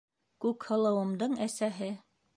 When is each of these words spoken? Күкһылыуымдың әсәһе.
Күкһылыуымдың 0.45 1.39
әсәһе. 1.49 1.91